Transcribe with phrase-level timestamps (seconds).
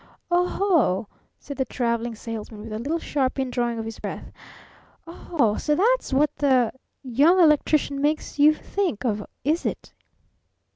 [0.31, 4.31] "Oh ho!" said the Traveling Salesman with a little sharp indrawing of his breath.
[5.05, 5.57] "Oh ho!
[5.57, 9.93] So that's what the Young Electrician makes you think of, is it?"